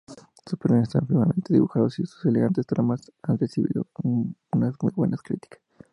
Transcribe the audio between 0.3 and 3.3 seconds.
Sus personajes están finamente dibujados y sus elegantes tramas